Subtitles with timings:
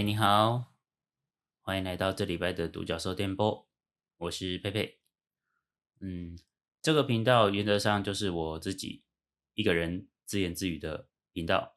[0.00, 0.72] 嗨，你好，
[1.60, 3.68] 欢迎来到这礼拜的独角兽电波，
[4.16, 4.98] 我是佩佩。
[6.00, 6.38] 嗯，
[6.80, 9.04] 这个频道原则上就是我自己
[9.52, 11.76] 一个人自言自语的频道。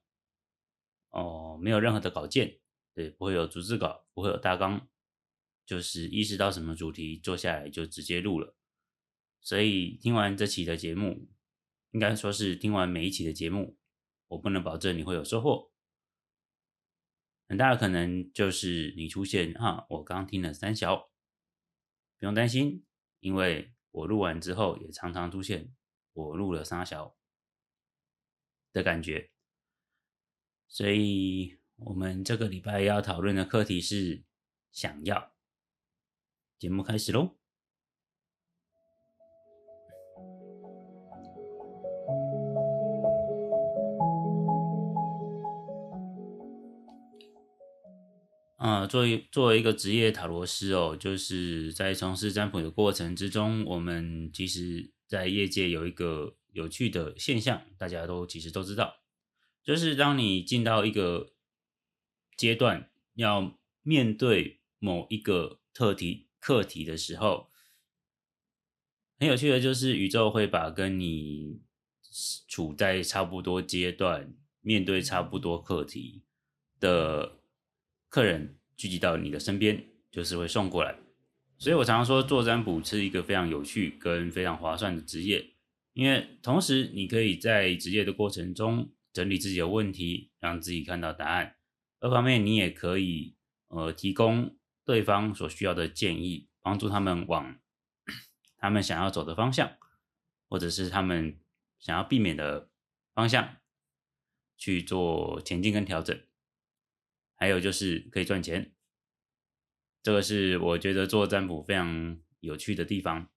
[1.10, 2.62] 哦，没有任何的稿件，
[2.94, 4.88] 对，不会有逐字稿，不会有大纲，
[5.66, 8.56] 就是意识到什么主题，坐下来就直接录了。
[9.42, 11.28] 所以听完这期的节目，
[11.92, 13.78] 应该说是听完每一期的节目，
[14.30, 15.73] 我不能保证你会有收获。
[17.54, 21.12] 很大可能就是你出现啊，我刚听了三小，
[22.18, 22.84] 不用担心，
[23.20, 25.72] 因为我录完之后也常常出现
[26.14, 27.16] 我录了三小
[28.72, 29.30] 的感觉。
[30.68, 34.24] 所以我们这个礼拜要讨论的课题是
[34.72, 35.36] 想要。
[36.58, 37.43] 节目开始喽。
[48.64, 59.02] 啊，作为作为一个职业塔罗师哦，就是在从事占卜的过程之中，我们其实在业界有一个有趣的现象，大家都其实都知道，
[59.66, 61.34] 就是当你进到一个
[62.38, 67.50] 阶段，要面对某一个特题课题的时候，
[69.20, 71.60] 很有趣的就是宇宙会把跟你
[72.48, 76.24] 处在差不多阶段、面对差不多课题
[76.80, 77.43] 的。
[78.14, 80.96] 客人聚集到你的身边，就是会送过来。
[81.58, 85.56] 所以我常常说，做占卜是一个非常有趣跟非常划算的职业，
[85.94, 91.56] 因为同时你可以在职业的过程中整理自己的问题，让自己看到答案；
[92.02, 93.36] 二方面，你也可以
[93.70, 97.58] 呃提供对方所需要的建议，帮助他们往
[98.60, 99.76] 他们想要走的方向，
[100.48, 101.40] 或者是他们
[101.80, 102.70] 想要避免的
[103.16, 103.56] 方向
[104.56, 106.16] 去做前进跟调整。
[107.44, 108.72] 还有就是可以赚钱，
[110.02, 113.28] 这个是我觉得做占卜非常有趣的地方。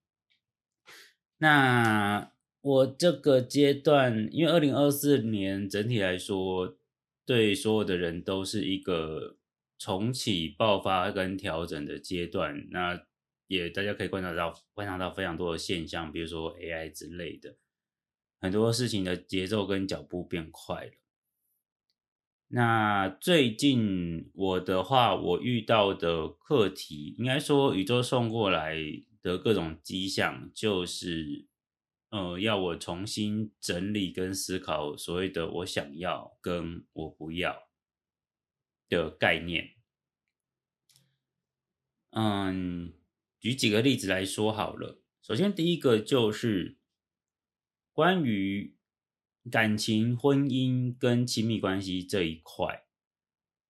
[1.39, 2.31] 那
[2.61, 6.78] 我这个阶段，因为二零二四年整体来说，
[7.25, 9.39] 对所有的人都是一个
[9.77, 12.69] 重启、爆发跟调整的阶段。
[12.71, 13.05] 那
[13.49, 17.56] 也大家可以观察到，观察到非常多的现象，比如说 AI 之类的，
[18.41, 20.93] 很多事情的节奏跟脚步变快了。
[22.49, 28.77] 那最近我的话，我遇到的课题，应该说宇宙送过来
[29.21, 31.49] 的各种迹象，就是，
[32.11, 37.69] 呃，要我重新整理跟思考所谓的我想要跟我不要
[38.89, 39.75] 的概念。
[42.11, 42.95] 嗯，
[43.41, 45.03] 举几个例子来说好了。
[45.21, 46.78] 首先，第一个就是
[47.93, 48.75] 关于。
[49.49, 52.84] 感情、婚姻跟亲密关系这一块，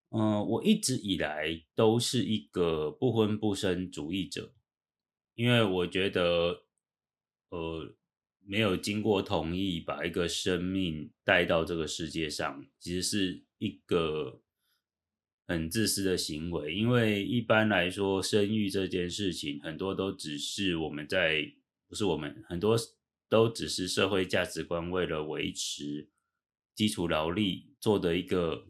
[0.08, 4.54] 嗯，我一直以来都是一个不婚不生主义者，
[5.34, 6.62] 因为我觉得，
[7.50, 7.94] 呃，
[8.40, 14.40] 没有经过同意把一个生命带到这个世界上，其实是一个
[15.46, 16.74] 很自私的行为。
[16.74, 21.52] 因为一般来说，生育这件事情，很多都只是我们在，
[21.86, 22.78] 不是我们很多。
[23.28, 26.08] 都只是社会价值观为了维持
[26.74, 28.68] 基础劳力做的一个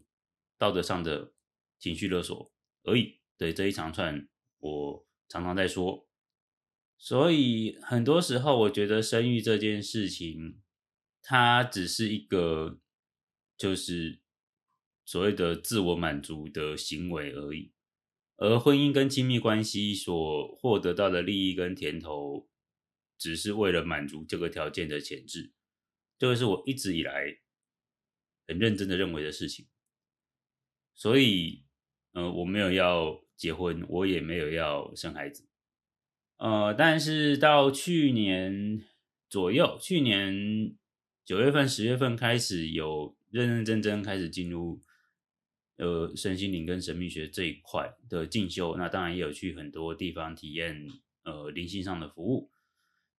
[0.57, 1.33] 道德上的
[1.77, 2.51] 情绪勒索
[2.83, 3.19] 而已。
[3.37, 6.07] 对这一长串，我常常在说。
[6.97, 10.59] 所以很多时候，我觉得生育这件事情，
[11.21, 12.79] 它只是一个
[13.55, 14.21] 就是
[15.05, 17.71] 所谓的自我满足的行为而已。
[18.37, 22.49] 而婚姻跟亲密关系所获得到的利益跟甜头。
[23.17, 25.51] 只是为了满足这个条件的前置，
[26.17, 27.39] 这个是我一直以来
[28.47, 29.67] 很认真的认为的事情。
[30.93, 31.63] 所以，
[32.13, 35.47] 呃，我没有要结婚，我也没有要生孩子。
[36.37, 38.83] 呃，但是到去年
[39.29, 40.75] 左右，去年
[41.25, 44.79] 九月份、十月份开始有认认真真开始进入
[45.77, 48.75] 呃身心灵跟神秘学这一块的进修。
[48.77, 50.87] 那当然也有去很多地方体验
[51.23, 52.51] 呃灵性上的服务。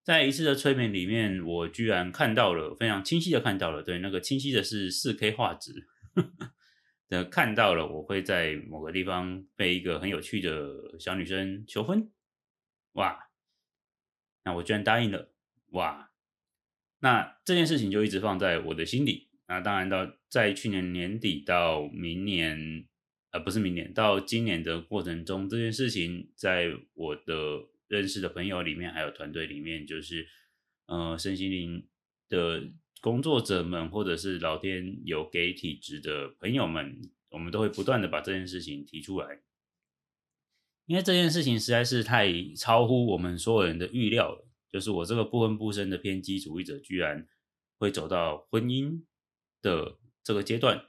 [0.09, 5.85] 在一次的催眠里面，我居然看到了非常清晰的看到了，对，那个清晰的是四 K 画质
[7.07, 12.09] 的看到了，我会在某个地方被一个很有趣的小女生求婚，
[12.93, 13.29] 哇！
[14.45, 15.29] 那我居然答应了，
[15.73, 16.09] 哇！
[17.01, 19.29] 那这件事情就一直放在我的心里。
[19.47, 22.87] 那当然到在去年年底到明年，
[23.29, 27.69] 呃，不是明年，到今年的过程中，这件事情在我的。
[27.89, 30.25] 认识的朋友里面，还有团队里面，就是
[30.85, 31.85] 呃身心灵
[32.29, 32.63] 的
[33.01, 39.41] 工作者们，或者是老天有给体质的朋友们，我们都会不断的把这件事情提出来，
[40.85, 44.45] 因为这件事情实在是太超乎我们所有人的预料了。
[44.71, 47.27] 就是我这个不婚不生的偏激主义者，居然
[47.79, 49.03] 会走到婚姻
[49.63, 50.85] 的这个阶段，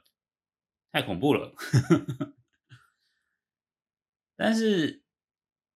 [0.91, 1.55] 太恐怖了。
[4.37, 5.03] 但是，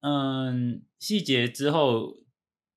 [0.01, 2.23] 嗯，细节之后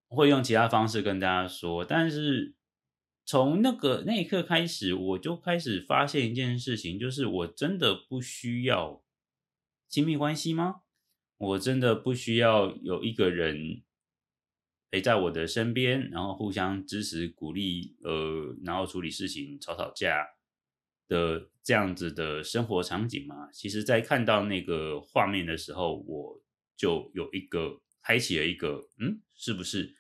[0.09, 1.83] 会用其他方式跟大家说。
[1.83, 2.55] 但是
[3.25, 9.03] 从那个那一刻开始，我就开始发现一件事情，就是我真的不需要
[9.89, 10.83] 亲密关系吗？
[11.39, 13.83] 我真的不需要有一个人
[14.91, 20.27] 陪在我的身边，然后互相支持、鼓励，呃，然后处理事情、吵吵架。
[21.09, 26.39] 的这样子的生活场景嘛，其实，在看到那个画面的时候，我
[26.77, 29.97] 就有一个开启了一个，嗯，是不是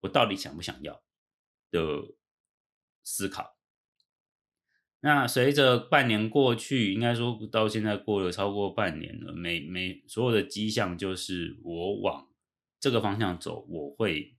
[0.00, 1.02] 我到底想不想要
[1.70, 1.80] 的
[3.02, 3.56] 思考？
[5.00, 12.30] 那随着半年过去，应该说到现在过了超过半年了，每每所有的迹象就是我往
[12.80, 14.36] 这个方向走，我会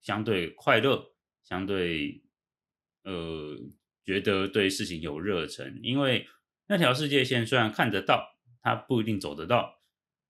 [0.00, 2.22] 相对快乐，相对
[3.02, 3.58] 呃。
[4.06, 6.28] 觉得对事情有热忱，因为
[6.68, 9.80] 那条世界线虽然看得到，它不一定走得到。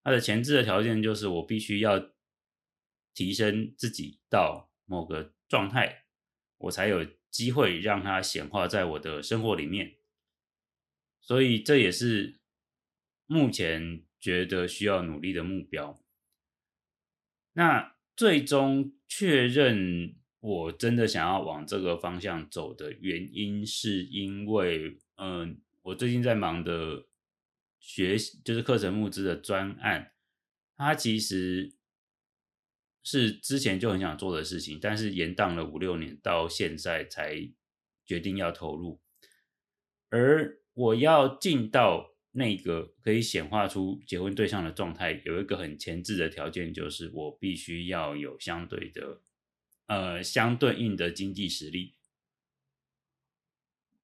[0.06, 2.12] 它的前置的条件就是我必须要
[3.12, 6.05] 提升自己到某个状态，
[6.58, 9.97] 我才有机会让它显化在我的生活里面。
[11.20, 12.38] 所以这也是
[13.26, 16.00] 目前觉得需要努力的目标。
[17.55, 20.14] 那最终确认。
[20.38, 27.05] 我真的想要往这个方向走的原因，是因为，嗯，我最近在忙的
[27.86, 30.12] 学就是课程募资的专案，
[30.76, 31.76] 它其实
[33.04, 37.48] 是之前就很想做的事情，但是延宕了五六年，到现在才
[38.04, 39.00] 决定要投入。
[40.10, 49.22] 而我要进到那个可以显化出结婚对象的状态，有一个很前置的条件，就是我必须要有相对的。
[49.86, 51.94] 呃，相对应的经济实力。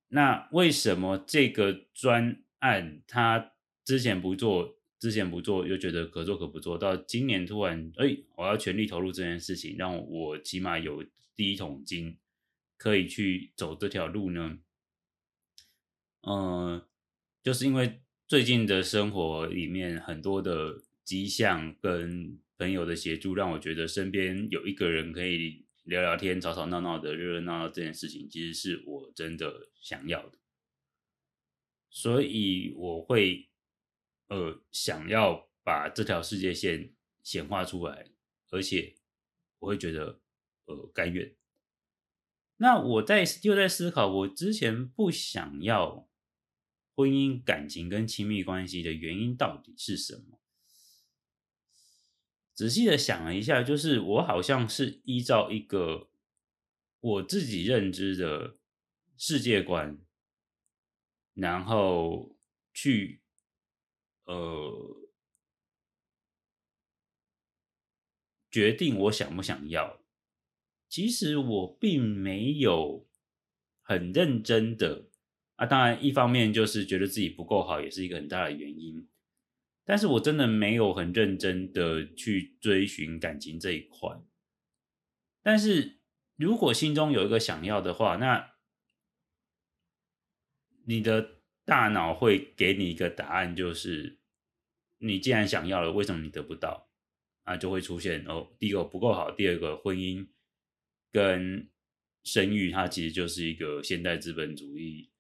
[0.07, 3.52] 那为什么这个专案它
[3.85, 12.17] 之前不做，之前不做，又觉得可做可不做到今年突然，哎，我要全力投入这件事情，让我起码有第一桶金，
[12.77, 14.59] 可以去走这条路呢？
[16.23, 16.83] 嗯，
[17.43, 25.65] 就是因为最近的生活里面很多的迹象跟朋友的协助，让我觉得身边有一个人可以。
[25.85, 30.39] 聊聊天、吵吵闹闹的、热热闹闹这件事情，其实是我真的想要的，
[31.91, 33.49] 所以我会
[34.33, 38.11] 呃想要把这条世界线显化出来，
[38.49, 38.97] 而且
[39.59, 40.21] 我会觉得
[40.65, 41.37] 呃甘愿。
[42.57, 46.09] 那我在又在思考，我之前不想要
[46.95, 50.41] 婚姻、感情跟亲密关系的原因到底是什么？
[52.55, 56.11] 仔细的想了一下，就是我好像是依照一个
[57.01, 58.57] 我自己认知的
[59.17, 59.99] 世界观，
[61.35, 62.37] 然后
[62.73, 63.22] 去
[64.25, 64.97] 呃
[68.51, 70.01] 决定我想不想要。
[70.89, 73.09] 其实我并没有
[73.81, 75.09] 很认真的
[75.57, 79.09] 啊，当然一方面就是觉得自己不够好，也是一个很大的原因。
[79.85, 84.21] 但是我真的没有很认真的去追寻感情这一块。
[85.43, 86.01] 但是
[86.37, 88.53] 如果心中有一个想要的话，那
[90.85, 94.21] 你的大脑会给你一个答案，就是
[95.03, 96.89] 你既然想要了，为什么你得不到？
[97.43, 100.29] 啊，就会出现哦，第一个不够好，第二个婚姻
[101.11, 101.69] 跟
[102.23, 105.11] 生育，它其实就是一个现代资本主义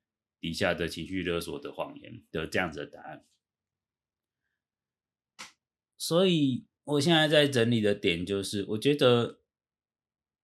[0.40, 3.26] 底下的情绪勒索的谎言的这样子的答案。
[5.98, 9.40] 所以，我现在在整理的点就是，我觉得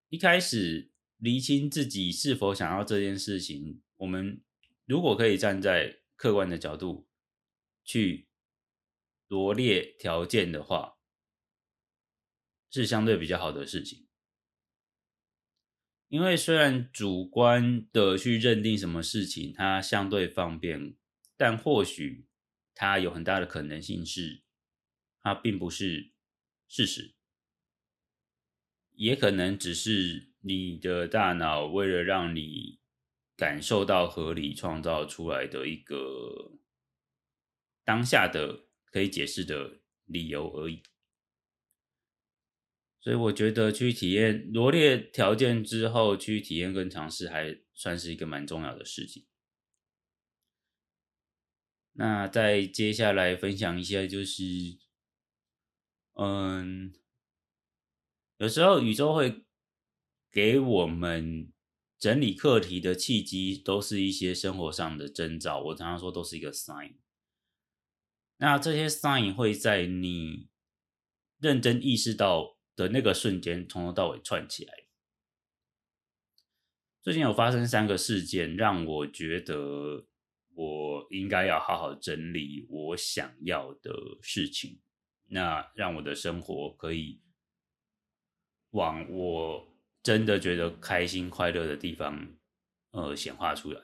[0.08, 4.40] 一开始厘清自己是否想要这件事情，我们
[4.84, 7.08] 如果可以站在客观的角度
[7.84, 8.27] 去
[9.28, 10.98] 罗列条件的话，
[12.68, 14.08] 是相对比较好的事情。
[16.08, 20.96] 因为虽然主观的去认定什么事情它相对方便，
[21.36, 22.26] 但或许
[22.74, 24.42] 它有很大的可能性是。
[25.20, 26.12] 它并不是
[26.68, 27.16] 事实，
[28.92, 32.80] 也可能只是你的大脑为了让你
[33.36, 36.52] 感受到合理创造出来的一个
[37.84, 40.82] 当下的可以解释的理由而已。
[43.00, 49.26] 所以我觉得去体验罗列条件之后去体验跟尝试，还算是一个蛮重要的事情。
[51.92, 54.42] 那再接下来分享一下，就是
[56.14, 56.92] 嗯，
[58.36, 59.44] 有时候宇宙会
[60.30, 61.52] 给我们
[61.98, 65.60] 整理课题的契机，都是一些生活上的征兆。
[65.60, 66.96] 我常常说，都是一个 sign。
[68.38, 70.48] 那这些 sign 会在你
[71.38, 74.72] 认真意识到的那个瞬间，从头到尾串起来。
[77.02, 80.06] 最近有发生三个事件，让我觉得
[80.54, 83.92] 我应该要好好整理我想要的
[84.22, 84.80] 事情，
[85.26, 87.20] 那让我的生活可以
[88.70, 92.36] 往我真的觉得开心快乐的地方，
[92.90, 93.82] 呃，显化出来，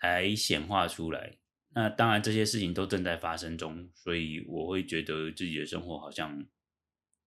[0.00, 1.39] 来显化出来。
[1.72, 6.44] 那当然，这些事情都正在发生中，所以我会觉得自己的生活好像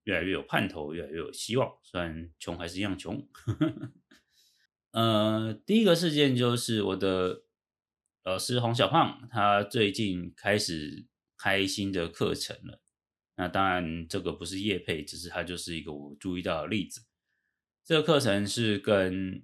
[0.02, 1.78] 越来越有盼头，越来越有希望。
[1.82, 3.26] 虽然穷还是一样穷。
[4.92, 7.44] 呃，第一个事件就是我的
[8.22, 11.06] 老师洪小胖，他最近开始
[11.38, 12.82] 开新的课程了。
[13.36, 17.06] 那当然，这个不是叶配，只是他就是一个我注意到的例子。
[17.82, 19.42] 这个课程是跟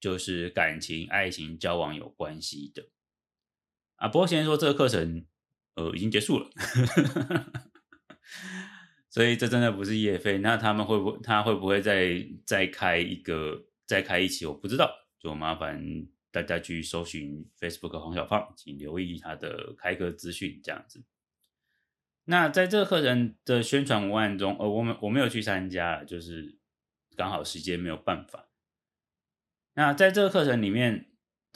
[0.00, 2.88] 就是感情、爱情、交往有关系的。
[3.98, 5.26] 啊，不过先说这个课程，
[5.74, 6.48] 呃，已经结束了，
[9.10, 10.38] 所以这真的不是业费。
[10.38, 14.46] 那他们会不会，他会不会再再开一个，再开一期？
[14.46, 14.88] 我不知道，
[15.18, 15.84] 就麻烦
[16.30, 21.04] 大家去搜寻 Facebook 黄小胖，请留意他的开课资讯，这样子。
[22.26, 26.56] 那在这个课程的宣传文案中，呃，我们我没有去参加，就是
[27.16, 28.48] 刚好时间没有办法。
[29.74, 31.06] 那在这个课程里面。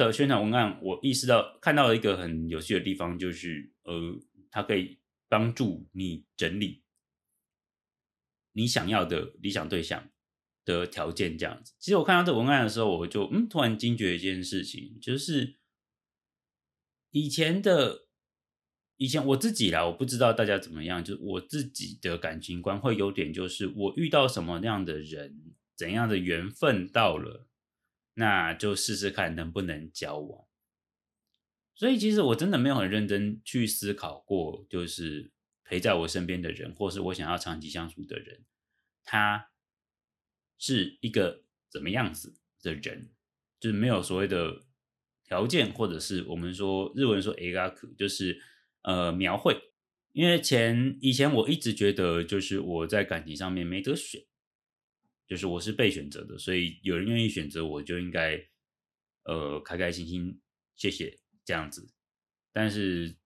[0.07, 4.19] 的宣传文案，我意识到看到了一个很有趣的地方，就是呃，
[4.51, 6.83] 它可以帮助你整理
[8.53, 10.11] 你想要的理想对象
[10.65, 11.37] 的条件。
[11.39, 15.59] 这样子，其实我看到这文案的时候，我就嗯，突然惊觉一件事情，就是
[17.11, 18.07] 以前的
[18.97, 27.49] 以前我自己啦，我不知道大家怎么样，就是我自己的感情观会有点，就是我遇到什么样的人，怎样的缘分到了。
[28.15, 30.47] 那就试试看能不能交往。
[31.75, 35.33] 所以其实我真的没有很认真去思考过，就是
[35.65, 38.45] 陪在我身边的人，或是我想要长期相处的人，
[39.03, 39.51] 他
[40.59, 43.11] 是一个怎么样子的人，
[43.59, 44.63] 就是没有所谓的
[45.25, 48.41] 条件，或者是我们说日文说 a g a k 就是
[48.83, 49.57] 呃描绘。
[50.13, 54.23] 因为前以前我一直觉得，就是我在感情上面没得选。
[55.33, 58.39] 就是我是被选择的，所以有人愿意选择我，就应该
[59.23, 60.39] 呃开开心心，
[60.77, 61.91] 谢谢这样子。
[62.53, 63.17] 但是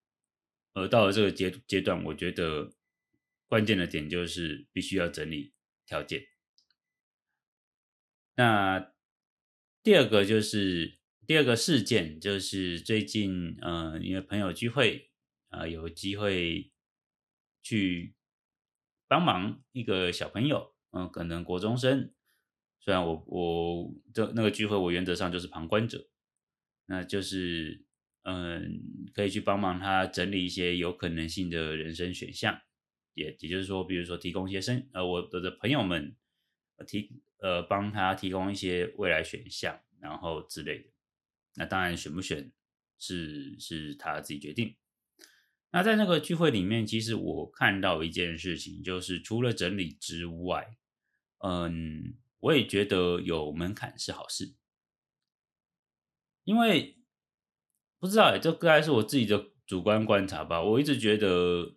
[0.75, 2.73] 呃到了这个阶阶段，我觉得
[3.49, 5.53] 关键的点就是必须要整理
[5.85, 6.25] 条件。
[8.37, 8.95] 那
[9.83, 15.11] 第二个就是第二个事件，就是最近呃因为朋友聚会
[15.49, 16.71] 啊，有机会
[17.65, 18.15] 去
[19.09, 20.76] 帮忙一个小朋友。
[20.97, 22.11] 嗯，可能国中生，
[22.81, 26.09] 虽然我我的那个聚会，我原则上就是旁观者，
[26.87, 27.85] 那就是
[28.23, 28.81] 嗯，
[29.13, 32.63] 可以去帮忙他整理一些有可能性的人生选项，
[33.13, 36.17] 也也就是说，比如说提供一些生呃，我的朋友们
[36.87, 40.89] 提呃帮他提供一些未来选项，然后之类的。
[41.57, 42.51] 那当然选不选
[42.99, 44.75] 是是他自己决定。
[45.73, 50.79] 那在那个聚会里面，其实我看到一件事情，就是除了整理之外。
[51.39, 54.55] 嗯，我也觉得有门槛是好事，
[56.45, 56.97] 因为
[57.99, 60.63] 不知道哎，这大概是我自己的主观观察吧。
[60.63, 61.77] 我一直觉得，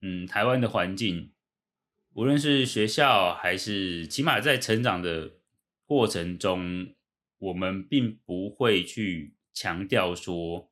[0.00, 1.32] 嗯，台湾的环境，
[2.12, 5.38] 无论是学校还是起码在成长的
[5.84, 6.94] 过程中，
[7.38, 10.70] 我们并不会去强调说，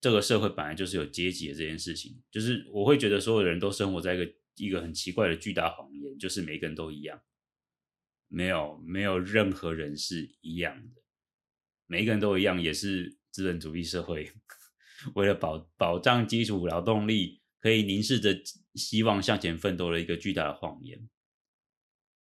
[0.00, 2.22] 这个社会本来就是有阶级的这件事情。
[2.30, 4.30] 就是我会觉得所有人都生活在一个。
[4.56, 7.22] 一个很奇怪的巨大谎言，就是每个人都一样，
[8.28, 11.02] 没有没有任何人是一样的，
[11.86, 14.32] 每一个人都一样，也是资本主义社会
[15.14, 18.34] 为了保保障基础劳动力，可以凝视着
[18.74, 21.08] 希望向前奋斗的一个巨大的谎言。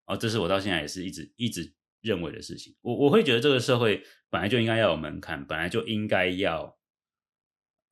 [0.05, 2.75] 哦，这是我到现在也是一直一直认为的事情。
[2.81, 6.77] 我我会觉得这个社会本来就应该要有门槛，本来就应该要。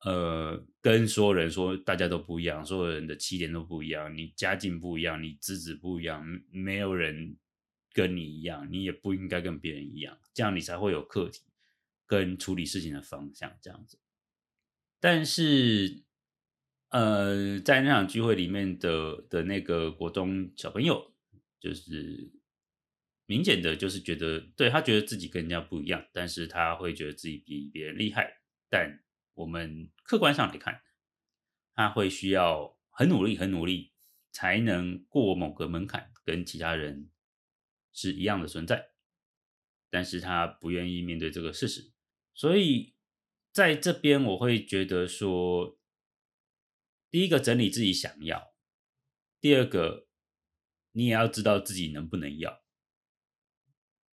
[0.04, 7.36] 呃，跟所有人说，大家都不一样，所有人的起点都不一样，你家境不一样，你资质不一样，没有人
[7.92, 11.42] 跟你一样，你也不应该跟别人一样，这样你才会有课题
[12.06, 13.98] 跟处理事情的方向这样子。
[14.98, 16.02] 但是，
[16.90, 21.12] 呃，在那场聚会里面的的那个国中小朋友，
[21.60, 22.32] 就是
[23.26, 28.40] 明显的就是觉得，对他觉得自己跟人家不一样，但是他会觉得自己比别人厉害。
[28.68, 29.00] 但
[29.34, 30.82] 我们客观上来看，
[31.74, 33.92] 他会需要很努力、很努力，
[34.30, 37.10] 才能过某个门槛，跟其他人
[37.92, 38.90] 是一样的存在。
[39.90, 41.92] 但是他不愿意面对这个事实，
[42.32, 42.94] 所以
[43.50, 45.78] 在这边我会觉得说，
[47.10, 48.54] 第一个整理自己想要，
[49.38, 50.08] 第二个
[50.92, 52.62] 你也要知道自己能不能要，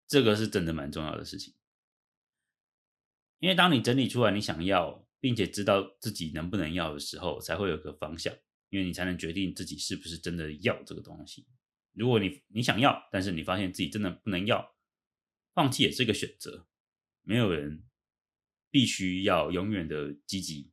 [0.09, 1.55] 这个是真的蛮重要的事情。
[3.39, 8.35] 因为当你整理出来你想要，并且知道自己能不能要的时候，才会有个方向，
[8.71, 11.47] 因为你才能决定自己是不是真的要这个东西。
[11.93, 14.77] 如果你你想要，但是你发现自己真的不能要。
[15.55, 16.69] 放弃也是一个选择，
[17.23, 17.85] 没有人
[18.71, 20.71] 必须要永远的积极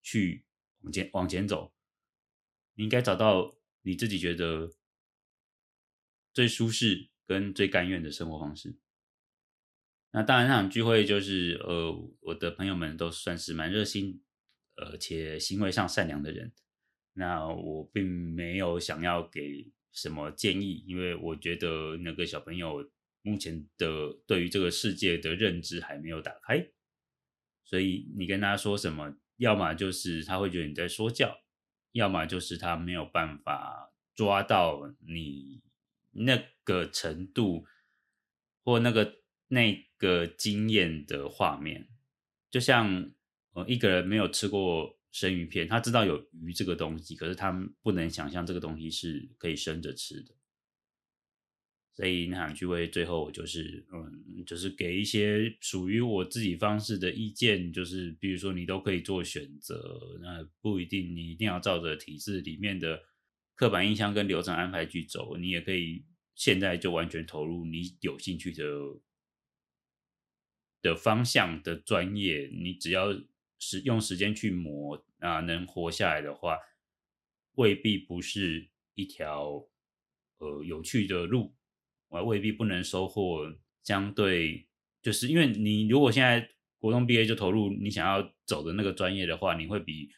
[0.00, 0.46] 去
[0.82, 1.74] 往前往前走。
[2.74, 4.72] 你应该找到你自己觉得
[6.32, 8.78] 最舒适跟最甘愿的生活方式。
[10.14, 14.22] 那当然，那场聚会就是呃，我的朋友们都算是蛮热心，
[14.76, 16.52] 而且行为上善良的人。
[17.12, 22.90] 那我并没有想要给什么建议，因为我觉得那个小朋友。
[23.26, 26.68] 目前的对于这个世界的认知还没有打开，
[27.64, 31.34] 所以你跟他说什么，要么就是他会觉得你在说教，
[31.92, 35.62] 要么就是他没有办法抓到你
[36.10, 37.64] 那个程度
[38.62, 41.88] 或那个那个经验的画面。
[42.50, 43.10] 就像
[43.54, 47.50] 呃一个人没有吃过生鱼片，他知道有鱼这个东西，可是他
[47.82, 50.34] 不能想象这个东西是可以生着吃的。
[51.96, 63.00] 所以那场聚会最后，我就是嗯，就是给一些属于我自己方式的意见，就是比如说你都可以做选择，那不一定你一定要照着体制里面的
[63.54, 68.64] 刻板印象跟流程安排去走，你也可以现在就完全投入你有兴趣的
[70.84, 73.08] 的方向的专业，你只要
[73.58, 76.58] 是用时间去磨啊，能活下来的话，
[77.54, 79.66] 未必不是一条
[80.36, 81.54] 呃有趣的路。
[82.08, 83.50] 我未必不能收获
[83.82, 84.68] 相对，
[85.00, 90.10] 就是因为你如果现在国中毕业就投入你想要走的那个专业的话，你会比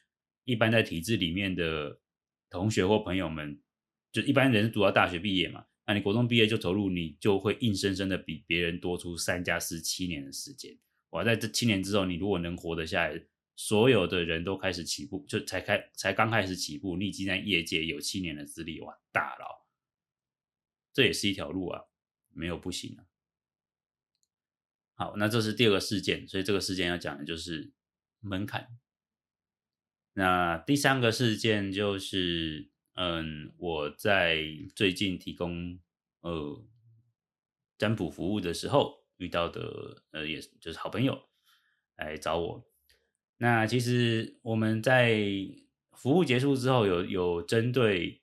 [0.44, 2.00] 一般在体制里面的
[2.50, 3.62] 同学或朋友们，
[4.10, 10.76] 就一般人读到大学毕业嘛，那你国中毕业就投入，你就会硬生生的比别人多出三加四七年的时间。
[11.10, 19.66] 哇在这七年之后，你如果能活得下来，所有的人都开始起步，就才开才刚开始起步，你已经在业界有七年的资历，哇，大佬。
[20.92, 21.84] 这也是一条路啊，
[22.34, 23.06] 没有不行啊。
[24.94, 27.72] 好，那这是第二个事件，所以这个事件要讲的就是
[28.20, 28.68] 门槛。
[30.14, 34.42] 那第三个事件就是，嗯，我在
[34.74, 35.78] 最近提供
[36.20, 36.66] 呃
[37.78, 41.28] 占卜服务的时候遇到的，呃，也就是好朋友
[41.96, 42.68] 来找我。
[43.38, 45.18] 那其实我们在
[45.92, 48.20] 服务结束之后，有有针对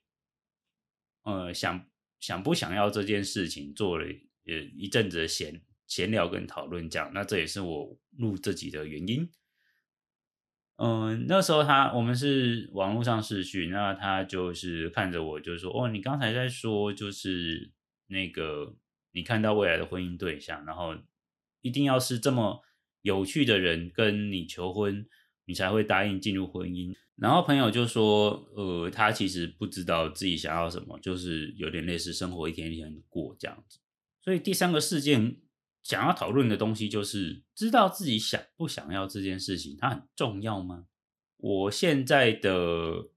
[1.24, 1.90] 呃想。
[2.20, 4.06] 想不想要这件事情，做了
[4.46, 9.30] 呃一阵子的闲闲聊跟讨论，这样，那这也是我录这集的原因。
[10.78, 17.72] 嗯，那时候他我们是网络上视讯，那他就是看着我，就说：“哦，你刚才在说，就是
[18.08, 18.76] 那个
[19.12, 20.96] 你看到未来的婚姻对象，然后
[21.62, 22.62] 一定要是这么
[23.02, 25.06] 有趣的人跟你求婚，
[25.46, 33.78] 你才会答应进入婚姻。”然后朋友就说，呃，他其实不知道自己想要什么，就是有点类似生活一天一天过这样子。
[34.24, 35.38] 所以第三个事件
[35.84, 40.88] 想要讨论的东西，就是知道自己想不想要这件事情，它很重要吗？
[41.38, 43.10] 我现在的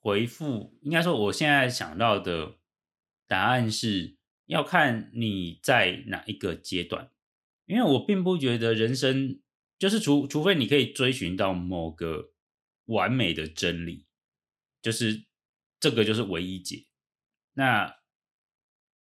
[0.00, 2.54] 回复，应该说我现在想到的
[3.26, 7.10] 答案是要看你在哪一个阶段，
[7.66, 9.40] 因为我并不觉得人生
[9.78, 12.30] 就是除除非你可以追寻到某个。
[12.88, 14.04] 完美的真理，
[14.82, 15.24] 就是
[15.80, 16.84] 这个就是唯一解。
[17.54, 17.96] 那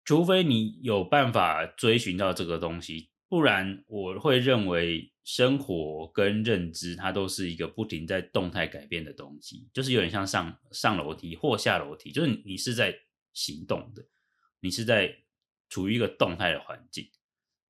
[0.04, 12.94] 除非你有办法追寻到这个东西，不然我会认为生活跟认知它都是一个不停在动态改变的东西，就是有点像上上楼梯或下楼梯，就是你是在
[13.34, 14.04] 行动的，
[14.60, 15.24] 你是在
[15.70, 17.10] 处于一个动态的环境，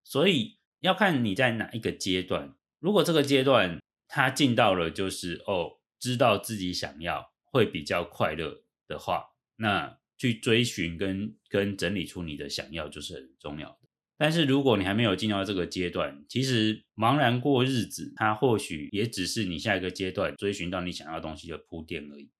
[0.03, 2.55] 所以要看你在哪一个阶段。
[2.79, 5.79] 如果这个阶段它进到了，就是哦。
[5.99, 9.23] 知道自己想要会比较快乐的话，
[9.55, 13.79] 那去追寻跟跟整理出你的想要就是很重要的。
[14.15, 22.31] 但是如果你还没有进到这个阶段，其实茫然过日子，它或许也只是你下一个阶段追寻到你想要东西的铺垫而已。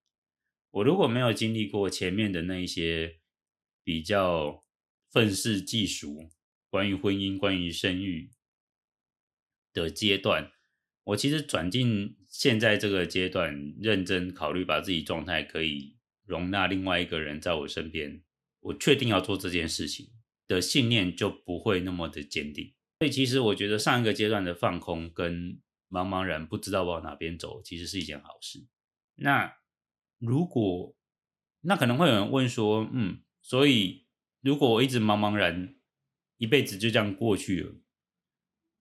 [0.72, 3.20] 我如果没有经历过前面的那一些
[3.84, 4.64] 比较
[5.12, 6.30] 愤世嫉俗，
[6.70, 8.32] 关于婚姻、关于生育
[9.74, 10.54] 的阶段，
[11.04, 15.93] 我其实转进现在这个阶段，认真考虑把自己状态可以
[16.26, 18.22] 容纳另外一个人在我身边，
[18.60, 20.10] 我确定要做这件事情
[20.48, 22.74] 的信念就不会那么的坚定。
[23.00, 25.60] 所以，其实我觉得上一个阶段的放空跟
[25.90, 28.66] 茫茫然不知道往哪边走，其实是一件好事。
[29.16, 29.58] 那
[30.20, 30.96] 如果
[31.62, 34.08] 那可能会有人问说，嗯，所以
[34.42, 35.76] 如果我一直茫茫然，
[36.38, 37.76] 一辈子就这样过去了，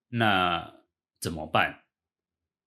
[0.08, 0.84] 那
[1.20, 1.84] 怎么办？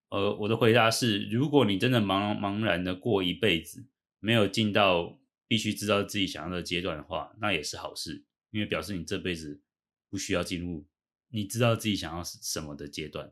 [0.09, 3.87] 呃，我的回答是，如果你真的茫茫然的过一辈子，
[4.25, 9.61] 没有进到必须知道自己想要的阶段的话，那也是好事，因为表示你这辈子
[10.09, 10.87] 不需要进入
[11.27, 13.31] 你知道自己想要什么的阶段。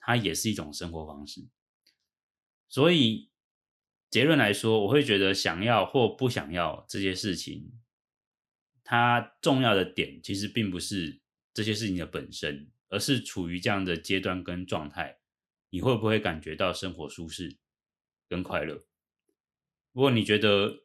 [0.00, 1.46] 它也是一种生活方式，
[2.68, 3.30] 所以
[4.08, 7.72] 结论来说，我会觉得想要或不想要这些事情，
[8.82, 11.20] 它重要的点其实并不是
[11.52, 15.18] 这些事情的本身，而是处于这样的阶段跟状态，
[15.68, 17.58] 你会不会感觉到生活舒适
[18.28, 18.86] 跟快乐？
[19.94, 20.84] 如果你觉得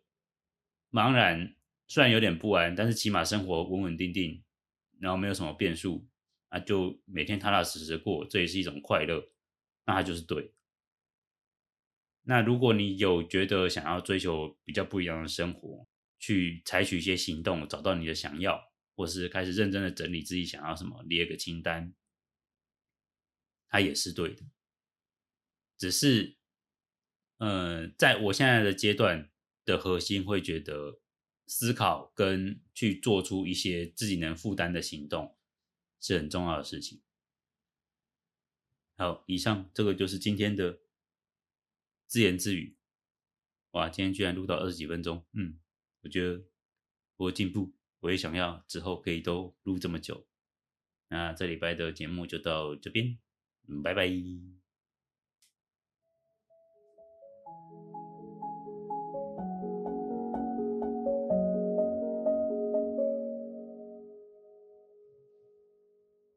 [0.91, 1.55] 茫然，
[1.87, 4.43] 虽然有点不安，但是起码生活稳稳定定，
[4.99, 6.07] 然后没有什么变数。
[6.51, 9.31] 那就每天踏踏实实过，这也是一种快乐，
[9.85, 10.53] 那它就是对。
[12.23, 15.87] 那如果你有觉得想要追求比较不一样的生活，
[16.19, 21.93] 去采取一些行动，找到你的想要，或是开始认真的整理自己想要什么，列个清单，
[23.67, 24.43] 它也是对的。
[25.77, 26.38] 只是，
[27.39, 29.29] 呃，在我现在的阶段
[29.65, 31.01] 的核心，会觉得
[31.47, 35.35] 思考跟去做出一些自己能负担的行动。
[36.01, 37.01] 是很重要的事情。
[38.95, 40.79] 好，以上这个就是今天的
[42.07, 42.77] 自言自语。
[43.71, 45.59] 哇，今天居然录到二十几分钟，嗯，
[46.03, 46.45] 我觉得
[47.17, 50.25] 我进步，我也想要之后可以都录这么久。
[51.09, 53.19] 那这礼拜的节目就到这边，
[53.67, 54.07] 嗯，拜拜。